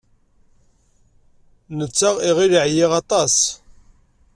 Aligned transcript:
Netta 1.77 2.09
iɣil 2.29 2.53
ɛyiɣ 2.63 2.91
aṭas. 3.01 3.35